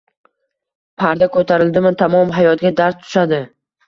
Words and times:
Parda 1.03 1.27
ko‘tarildimi, 1.35 1.91
tamom, 1.99 2.31
hayotga 2.39 2.73
darz 2.81 2.97
tushadi. 3.05 3.41